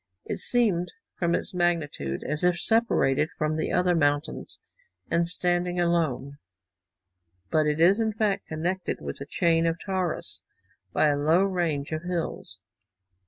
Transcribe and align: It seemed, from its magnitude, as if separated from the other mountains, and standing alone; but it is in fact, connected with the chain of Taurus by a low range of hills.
It 0.25 0.39
seemed, 0.39 0.91
from 1.19 1.35
its 1.35 1.53
magnitude, 1.53 2.23
as 2.23 2.43
if 2.43 2.59
separated 2.59 3.29
from 3.37 3.55
the 3.55 3.71
other 3.71 3.93
mountains, 3.93 4.57
and 5.11 5.27
standing 5.29 5.79
alone; 5.79 6.39
but 7.51 7.67
it 7.67 7.79
is 7.79 7.99
in 7.99 8.11
fact, 8.11 8.47
connected 8.47 8.99
with 8.99 9.17
the 9.19 9.27
chain 9.27 9.67
of 9.67 9.77
Taurus 9.79 10.41
by 10.91 11.09
a 11.09 11.15
low 11.19 11.43
range 11.43 11.91
of 11.91 12.01
hills. 12.01 12.57